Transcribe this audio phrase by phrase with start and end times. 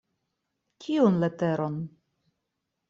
[0.81, 1.75] Kiun leteron?